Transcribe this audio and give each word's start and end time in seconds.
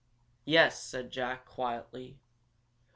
"Yes," 0.45 0.81
said 0.83 1.11
Jack, 1.11 1.45
quietly. 1.45 2.17